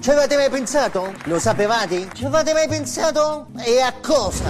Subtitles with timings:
[0.00, 1.12] Ci avete mai pensato?
[1.24, 2.08] Lo sapevate?
[2.14, 3.48] Ci avete mai pensato?
[3.62, 4.44] E a cosa?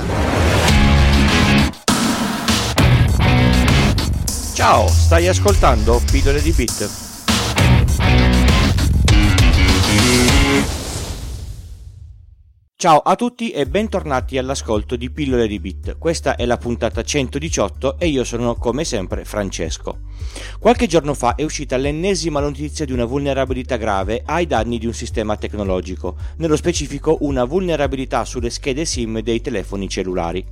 [4.55, 7.10] Ciao, stai ascoltando Pillole di Bit.
[12.81, 15.99] Ciao a tutti e bentornati all'ascolto di Pillole di Bit.
[15.99, 19.99] Questa è la puntata 118 e io sono come sempre Francesco.
[20.59, 24.95] Qualche giorno fa è uscita l'ennesima notizia di una vulnerabilità grave ai danni di un
[24.95, 30.43] sistema tecnologico, nello specifico una vulnerabilità sulle schede SIM dei telefoni cellulari.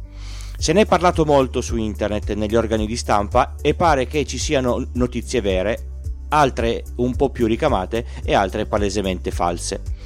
[0.58, 4.36] Se ne è parlato molto su internet negli organi di stampa e pare che ci
[4.36, 5.92] siano notizie vere,
[6.28, 9.96] altre un po' più ricamate e altre palesemente false.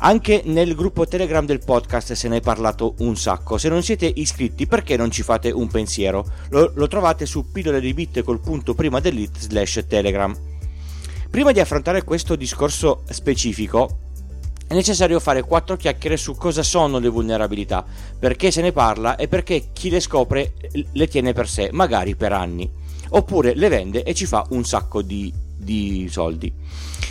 [0.00, 3.58] Anche nel gruppo Telegram del podcast se ne è parlato un sacco.
[3.58, 6.24] Se non siete iscritti, perché non ci fate un pensiero?
[6.50, 10.32] Lo, lo trovate su pillole di bit col punto prima dell'it slash Telegram.
[11.28, 13.98] Prima di affrontare questo discorso specifico,
[14.68, 17.84] è necessario fare quattro chiacchiere su cosa sono le vulnerabilità,
[18.18, 20.54] perché se ne parla e perché chi le scopre
[20.92, 22.70] le tiene per sé, magari per anni,
[23.10, 26.52] oppure le vende e ci fa un sacco di, di soldi.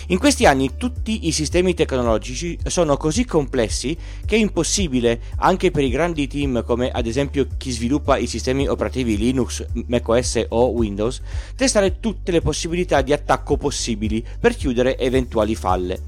[0.10, 5.84] In questi anni tutti i sistemi tecnologici sono così complessi che è impossibile, anche per
[5.84, 11.22] i grandi team come ad esempio chi sviluppa i sistemi operativi Linux, macOS o Windows,
[11.58, 16.00] testare tutte le possibilità di attacco possibili per chiudere eventuali falle.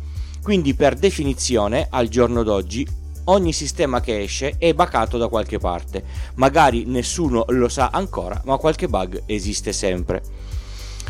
[0.41, 2.87] Quindi per definizione, al giorno d'oggi,
[3.25, 6.03] ogni sistema che esce è bacato da qualche parte.
[6.35, 10.21] Magari nessuno lo sa ancora, ma qualche bug esiste sempre.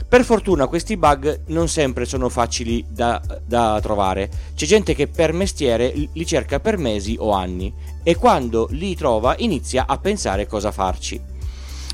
[0.10, 5.34] Per fortuna questi bug non sempre sono facili da, da, trovare, c'è gente che per
[5.34, 10.72] mestiere li cerca per mesi o anni e quando li trova inizia a pensare cosa
[10.72, 11.22] farci.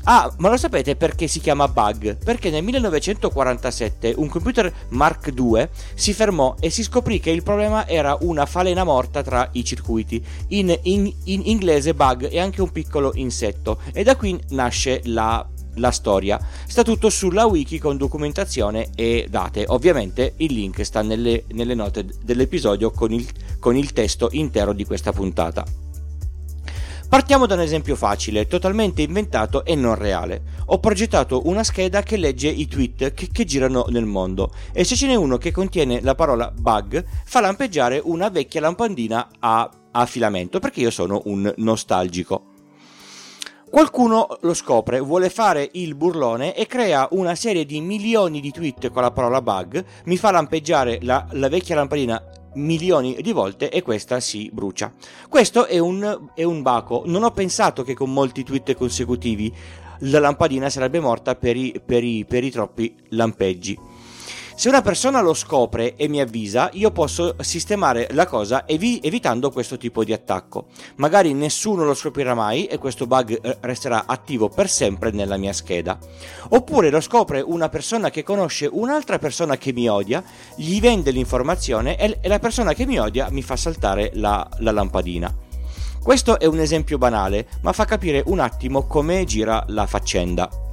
[0.04, 2.16] Ah, ma lo sapete perché si chiama bug?
[2.16, 7.86] Perché nel 1947 un computer Mark II si fermò e si scoprì che il problema
[7.86, 10.24] era una falena morta tra i circuiti.
[10.48, 15.46] In, in, in inglese bug è anche un piccolo insetto e da qui nasce la
[15.76, 16.38] la storia.
[16.66, 19.64] Sta tutto sulla wiki con documentazione e date.
[19.68, 23.26] Ovviamente il link sta nelle, nelle note dell'episodio con il,
[23.58, 25.64] con il testo intero di questa puntata.
[27.08, 30.42] Partiamo da un esempio facile, totalmente inventato e non reale.
[30.66, 34.96] Ho progettato una scheda che legge i tweet che, che, girano nel mondo e se
[34.96, 40.06] ce n'è uno che contiene la parola bug fa lampeggiare una vecchia lampadina a, a
[40.06, 42.54] filamento perché io sono un nostalgico.
[43.68, 48.90] Qualcuno lo scopre, vuole fare il burlone e crea una serie di milioni di tweet
[48.90, 52.22] con la parola bug, mi fa lampeggiare la, la vecchia lampadina
[52.54, 54.92] milioni di volte e questa si brucia.
[55.28, 57.02] Questo è un, è un baco.
[57.06, 59.52] Non ho pensato che con molti tweet consecutivi
[60.00, 63.76] la lampadina sarebbe morta per i, per i, per i troppi lampeggi.
[64.58, 69.50] Se una persona lo scopre e mi avvisa, io posso sistemare la cosa evi- evitando
[69.50, 70.68] questo tipo di attacco.
[70.94, 75.52] Magari nessuno lo scoprirà mai e questo bug eh, resterà attivo per sempre nella mia
[75.52, 75.98] scheda.
[76.48, 80.24] Oppure lo scopre una persona che conosce un'altra persona che mi odia,
[80.54, 85.34] gli vende l'informazione e, la persona che mi odia mi fa saltare la, la lampadina.
[86.02, 90.65] Questo è un esempio banale, ma fa capire un attimo come gira la faccenda.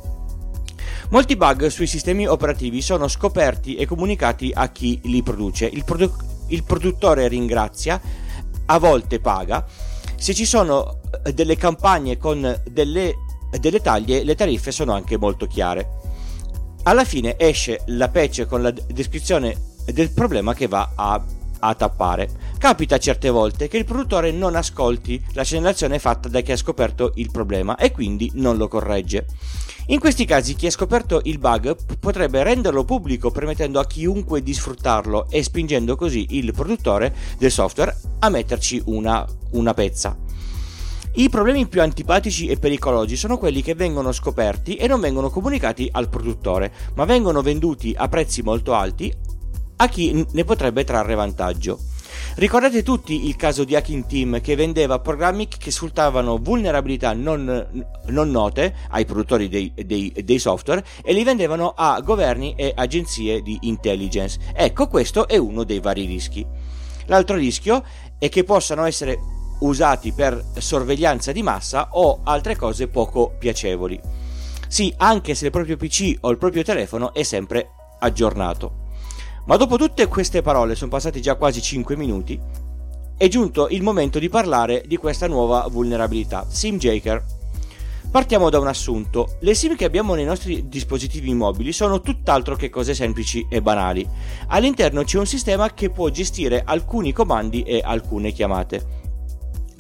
[1.14, 5.68] Molti bug sui sistemi operativi sono scoperti e comunicati a chi li produce.
[5.68, 8.02] Il, produ- il produttore ringrazia,
[8.66, 9.64] a volte paga.
[10.16, 13.14] Se ci sono eh, delle campagne con delle,
[13.60, 15.88] delle taglie, le tariffe sono anche molto chiare.
[16.82, 21.24] Alla fine esce la patch con la descrizione del problema che va a,
[21.60, 22.28] a tappare.
[22.64, 27.12] Capita certe volte che il produttore non ascolti la segnalazione fatta da chi ha scoperto
[27.16, 29.26] il problema e quindi non lo corregge.
[29.88, 34.54] In questi casi chi ha scoperto il bug potrebbe renderlo pubblico permettendo a chiunque di
[34.54, 40.16] sfruttarlo e spingendo così il produttore del software a metterci una, una pezza.
[41.16, 45.90] I problemi più antipatici e pericolosi sono quelli che vengono scoperti e non vengono comunicati
[45.92, 49.14] al produttore, ma vengono venduti a prezzi molto alti
[49.76, 51.92] a chi ne potrebbe trarre vantaggio.
[52.36, 58.32] Ricordate tutti il caso di Hacking Team che vendeva programmi che sfruttavano vulnerabilità non, non
[58.32, 63.58] note ai produttori dei, dei, dei software e li vendevano a governi e agenzie di
[63.62, 64.40] intelligence.
[64.54, 66.46] Ecco, questo è uno dei vari rischi.
[67.06, 67.84] L'altro rischio
[68.18, 69.20] è che possano essere
[69.60, 74.00] usati per sorveglianza di massa o altre cose poco piacevoli.
[74.68, 78.83] Sì, anche se il proprio PC o il proprio telefono è sempre aggiornato.
[79.46, 82.40] Ma dopo tutte queste parole, sono passati già quasi 5 minuti,
[83.18, 87.24] è giunto il momento di parlare di questa nuova vulnerabilità, SimJaker.
[88.10, 89.38] Partiamo da un assunto.
[89.42, 94.08] Le SIM che abbiamo nei nostri dispositivi mobili sono tutt'altro che cose semplici e banali.
[94.48, 99.03] All'interno c'è un sistema che può gestire alcuni comandi e alcune chiamate.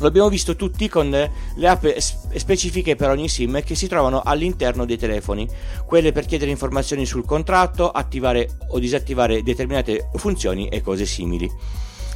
[0.03, 4.83] Lo abbiamo visto tutti con le app specifiche per ogni SIM che si trovano all'interno
[4.83, 5.47] dei telefoni,
[5.85, 11.49] quelle per chiedere informazioni sul contratto, attivare o disattivare determinate funzioni e cose simili.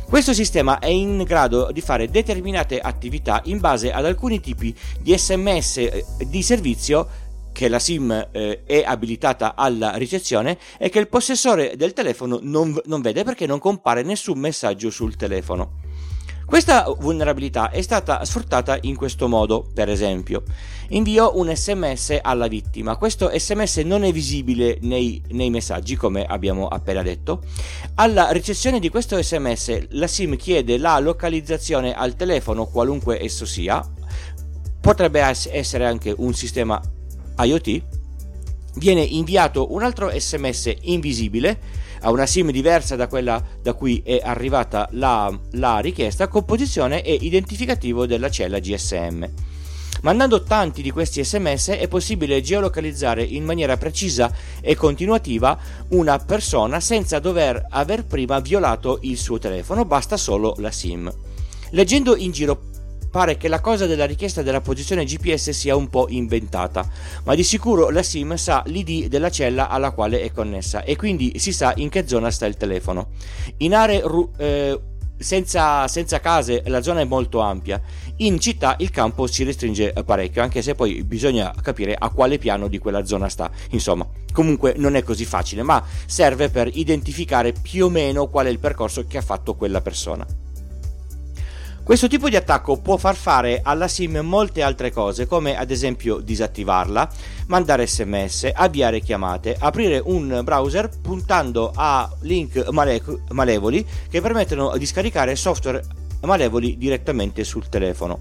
[0.05, 5.17] Questo sistema è in grado di fare determinate attività in base ad alcuni tipi di
[5.17, 7.07] sms eh, di servizio
[7.53, 12.77] che la SIM eh, è abilitata alla ricezione e che il possessore del telefono non,
[12.83, 15.86] non vede perché non compare nessun messaggio sul telefono.
[16.47, 20.43] Questa vulnerabilità è stata sfruttata in questo modo, per esempio.
[20.91, 26.69] Invio un sms alla vittima, questo sms non è visibile nei, nei, messaggi come abbiamo
[26.69, 27.43] appena detto.
[27.95, 33.85] Alla ricezione di questo sms la SIM chiede la localizzazione al telefono qualunque esso sia,
[34.79, 35.19] potrebbe
[35.51, 36.81] essere anche un sistema
[37.39, 37.81] IoT,
[38.75, 44.21] viene inviato un altro sms invisibile a una SIM diversa da quella da cui è
[44.23, 49.25] arrivata la, la richiesta, composizione e identificativo della cella GSM.
[50.01, 55.57] Mandando tanti di questi sms è possibile geolocalizzare in maniera precisa e continuativa
[55.89, 61.11] una persona senza dover aver prima violato il suo telefono, basta solo la SIM.
[61.71, 62.66] Leggendo in giro
[63.17, 66.87] pare che la cosa della richiesta della posizione GPS sia un po' inventata,
[67.23, 71.39] ma di sicuro la SIM sa l'ID della cella alla quale è connessa e quindi
[71.39, 73.07] si sa in che zona sta il telefono.
[73.57, 74.79] In aree ru- eh,
[75.17, 77.81] senza, senza, case la zona è molto ampia,
[78.17, 82.67] in città il campo si restringe parecchio, anche se poi bisogna capire a quale piano
[82.67, 83.49] di quella zona sta.
[83.71, 88.49] Insomma, comunque non è così facile, ma serve per identificare più o meno qual è
[88.49, 90.46] il percorso che ha fatto quella persona.
[91.87, 96.17] Questo tipo di attacco può far fare alla SIM molte altre cose, come ad esempio
[96.17, 97.09] disattivarla,
[97.47, 104.85] mandare sms, avviare chiamate, aprire un browser puntando a link male- malevoli che permettono di
[104.85, 105.81] scaricare software
[106.23, 108.19] malevoli direttamente sul telefono.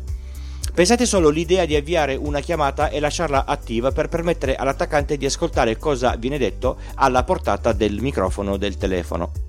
[0.72, 5.76] Pensate solo l'idea di avviare una chiamata e lasciarla attiva per permettere all'attaccante di ascoltare
[5.76, 9.45] cosa viene detto alla portata del microfono del telefono.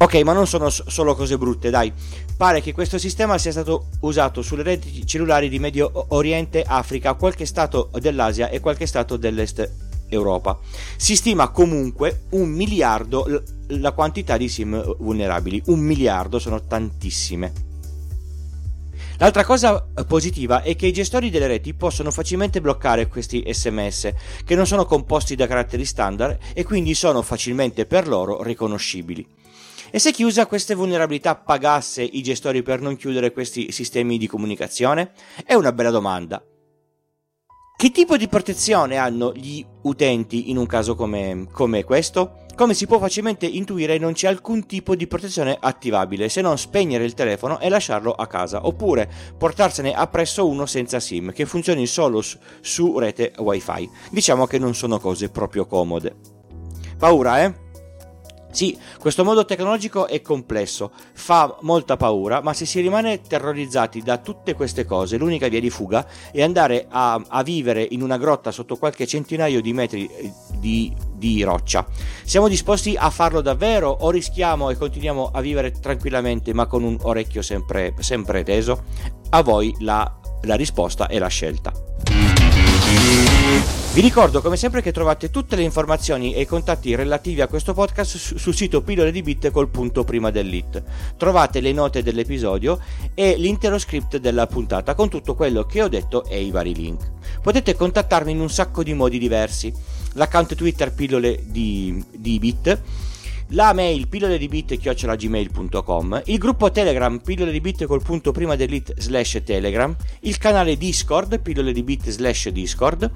[0.00, 1.92] Ok, ma non sono solo cose brutte, dai.
[2.36, 7.44] Pare che questo sistema sia stato usato sulle reti cellulari di Medio Oriente, Africa, qualche
[7.44, 9.68] stato dell'Asia e qualche stato dell'Est
[10.08, 10.56] Europa.
[10.96, 15.62] Si stima comunque un miliardo la quantità di SIM vulnerabili.
[15.66, 17.66] Un miliardo sono tantissime.
[19.18, 24.12] L'altra cosa positiva è che i gestori delle reti possono facilmente bloccare questi sms
[24.44, 29.26] che non sono composti da caratteri standard e quindi sono facilmente per loro riconoscibili.
[29.90, 34.26] E se chi usa queste vulnerabilità pagasse i gestori per non chiudere questi sistemi di
[34.26, 35.12] comunicazione?
[35.44, 36.42] È una bella domanda.
[37.80, 42.44] Che tipo di protezione hanno gli utenti in un caso come, come, questo?
[42.56, 47.04] Come si può facilmente intuire non c'è alcun tipo di protezione attivabile se non spegnere
[47.04, 49.08] il telefono e lasciarlo a casa oppure
[49.38, 53.88] portarsene appresso uno senza SIM che funzioni solo su, su rete wifi.
[54.10, 56.16] Diciamo che non sono cose proprio comode.
[56.98, 57.67] Paura, eh?
[58.58, 64.18] Sì, questo modo tecnologico è complesso, fa molta paura, ma se si rimane terrorizzati da
[64.18, 68.50] tutte queste cose, l'unica via di fuga è andare a, a vivere in una grotta
[68.50, 71.86] sotto qualche centinaio di metri eh, di, di, roccia.
[72.24, 76.98] Siamo disposti a farlo davvero o rischiamo e continuiamo a vivere tranquillamente ma con un
[77.00, 78.86] orecchio sempre, sempre teso?
[79.30, 81.72] A voi la, la risposta e la scelta.
[83.98, 87.74] Vi ricordo come sempre che trovate tutte le informazioni e i contatti relativi a questo
[87.74, 90.80] podcast sul sito pillole di bit col punto prima dell'it.
[91.16, 92.78] Trovate le note dell'episodio
[93.12, 97.10] e l'intero script della puntata con tutto quello che ho detto e i vari link.
[97.42, 99.74] Potete contattarmi in un sacco di modi diversi.
[100.12, 102.80] L'account Twitter pillole di, di bit
[103.52, 108.56] la mail pillole di bit chiocciolagmail.com, il gruppo Telegram pillole di bit col punto prima
[108.56, 113.10] dell'it slash Telegram, il canale Discord pillole di bit slash Discord,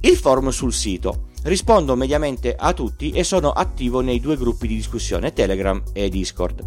[0.00, 1.28] il forum sul sito.
[1.42, 6.62] Rispondo mediamente a tutti e sono attivo nei due gruppi di discussione Telegram e Discord.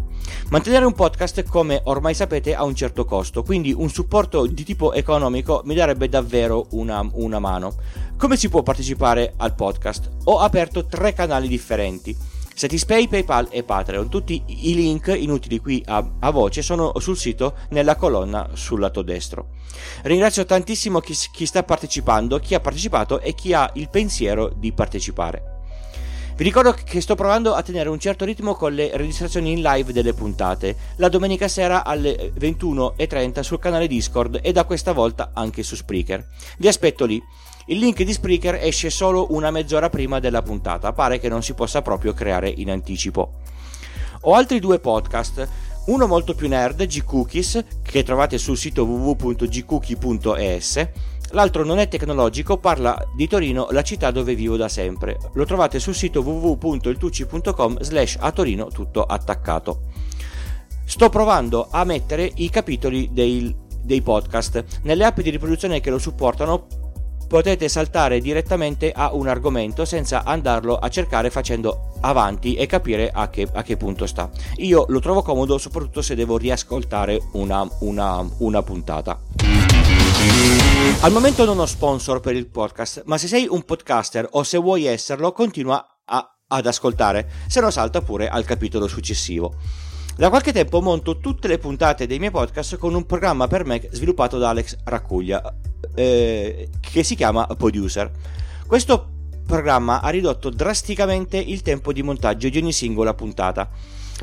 [0.50, 4.92] Mantenere un podcast, come ormai sapete, ha un certo costo, quindi un supporto di tipo
[4.92, 7.74] economico mi darebbe davvero una, una mano.
[8.16, 10.10] Come si può partecipare al podcast?
[10.24, 14.08] Ho aperto tre canali differenti Satispay, PayPal e Patreon.
[14.08, 19.02] Tutti i link inutili qui a, a, voce sono sul sito nella colonna sul lato
[19.02, 19.48] destro.
[20.02, 24.72] Ringrazio tantissimo chi, chi sta partecipando, chi ha partecipato e chi ha il pensiero di
[24.72, 25.52] partecipare.
[26.36, 29.92] Vi ricordo che sto provando a tenere un certo ritmo con le registrazioni in live
[29.92, 35.62] delle puntate, la domenica sera alle 21.30 sul canale Discord e da questa volta anche
[35.62, 36.26] su Spreaker.
[36.58, 37.22] Vi aspetto lì.
[37.66, 41.54] Il link di Spreaker esce solo una mezz'ora prima della puntata, pare che non si
[41.54, 43.36] possa proprio creare in anticipo.
[44.22, 45.48] Ho altri due podcast,
[45.86, 50.88] uno molto più nerd, G-Cookies, che trovate sul sito www.gcookie.es,
[51.30, 55.16] l'altro non è tecnologico, parla di Torino, la città dove vivo da sempre.
[55.32, 59.84] Lo trovate sul sito www.iltucci.com slash a Torino tutto attaccato.
[60.84, 65.98] Sto provando a mettere i capitoli dei, dei podcast nelle app di riproduzione che lo
[65.98, 66.73] supportano
[67.26, 73.28] potete saltare direttamente a un argomento senza andarlo a cercare facendo avanti e capire a
[73.28, 74.30] che, a che punto sta.
[74.56, 79.20] Io lo trovo comodo soprattutto se devo riascoltare una, una, una puntata.
[81.00, 84.58] Al momento non ho sponsor per il podcast, ma se sei un podcaster o se
[84.58, 89.54] vuoi esserlo, continua a, ad ascoltare, se no salta pure al capitolo successivo.
[90.16, 93.88] Da qualche tempo monto tutte le puntate dei miei podcast con un programma per Mac
[93.90, 95.42] sviluppato da Alex Raccuglia,
[95.94, 98.10] eh, che si chiama Producer.
[98.66, 99.08] Questo
[99.46, 103.68] programma ha ridotto drasticamente il tempo di montaggio di ogni singola puntata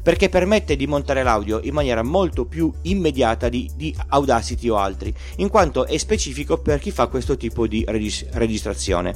[0.02, 5.14] perché permette di montare l'audio in maniera molto più immediata di, di, Audacity o altri,
[5.38, 9.16] in quanto è specifico per chi fa questo tipo di regis- registrazione.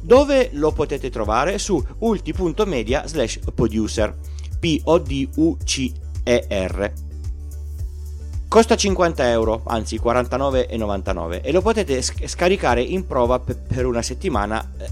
[0.00, 1.58] Dove lo potete trovare?
[1.58, 4.16] Su ulti.media slash producer,
[4.58, 5.48] P-O-D-U-C-E-R.
[8.50, 14.88] Costa 50 euro, anzi 49,99 e lo potete scaricare in prova per una settimana eh,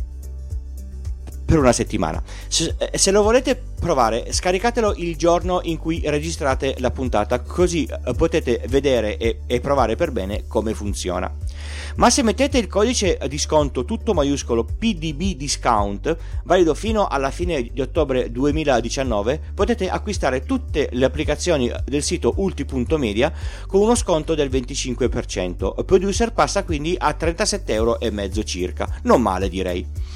[1.49, 2.23] per una settimana.
[2.47, 7.87] Se, eh, se, lo volete provare, scaricatelo il giorno in cui registrate la puntata, così
[7.87, 11.35] eh, potete vedere e, e, provare per bene come funziona.
[11.97, 16.15] Ma se mettete il codice di sconto tutto maiuscolo PDB discount,
[16.45, 23.33] valido fino alla fine di ottobre 2019, potete acquistare tutte le applicazioni del sito ulti.media
[23.67, 25.83] con uno sconto del 25%.
[25.87, 27.99] Producer passa quindi a 37,5 euro
[28.45, 29.01] circa.
[29.05, 30.08] Non male direi.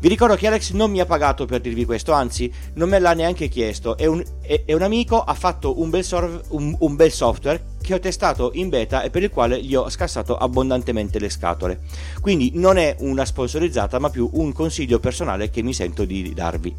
[0.00, 3.12] Vi ricordo che Alex non mi ha pagato per dirvi questo, anzi non me l'ha
[3.12, 3.98] neanche chiesto.
[3.98, 7.62] È un, è, è un amico, ha fatto un bel, sor- un, un bel software
[7.82, 11.80] che ho testato in beta e per il quale gli ho scassato abbondantemente le scatole.
[12.22, 16.74] Quindi non è una sponsorizzata, ma più un consiglio personale che mi sento di darvi.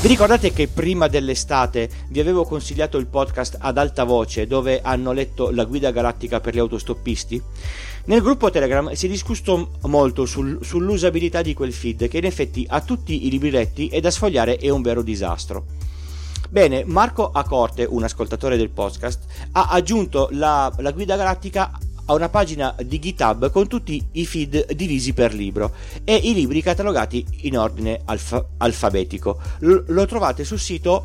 [0.00, 5.12] Vi ricordate che prima dell'estate vi avevo consigliato il podcast ad alta voce dove hanno
[5.12, 7.42] letto la guida galattica per gli autostoppisti?
[8.08, 12.64] Nel gruppo Telegram si è discusso molto sul, sull'usabilità di quel feed che in effetti
[12.66, 15.66] ha tutti i libretti e da sfogliare è un vero disastro.
[16.48, 21.70] Bene, Marco Acorte, un ascoltatore del podcast, ha aggiunto la, la guida galattica
[22.06, 26.62] a una pagina di GitHub con tutti i feed divisi per libro e i libri
[26.62, 29.38] catalogati in ordine alfa- alfabetico.
[29.58, 31.04] L- lo trovate sul sito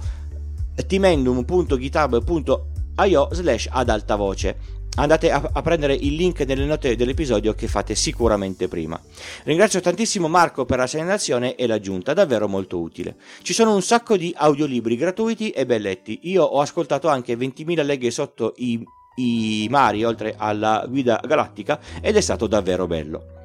[0.88, 7.68] timendum.github.io slash ad alta voce andate a, a, prendere il link nelle note dell'episodio che
[7.68, 9.00] fate sicuramente prima.
[9.44, 13.16] Ringrazio tantissimo Marco per la segnalazione e l'aggiunta, davvero molto utile.
[13.42, 16.20] Ci sono un sacco di audiolibri gratuiti e belletti.
[16.24, 18.84] Io ho ascoltato anche 20.000 leghe sotto i,
[19.16, 23.42] i mari, oltre alla guida galattica, ed è stato davvero bello.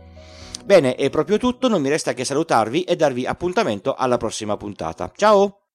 [0.64, 5.10] Bene, è proprio tutto, non mi resta che salutarvi e darvi appuntamento alla prossima puntata.
[5.16, 5.67] Ciao!